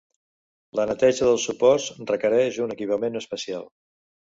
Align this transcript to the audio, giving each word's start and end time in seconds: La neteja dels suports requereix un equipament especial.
La 0.79 0.85
neteja 0.91 1.27
dels 1.27 1.45
suports 1.51 1.87
requereix 2.13 2.59
un 2.67 2.77
equipament 2.79 3.23
especial. 3.23 3.71